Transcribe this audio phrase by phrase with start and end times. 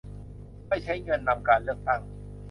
[0.67, 2.01] ไม่ใช้เงินนำการเลือกตั้ง